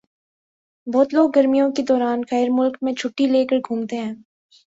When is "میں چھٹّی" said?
2.81-3.25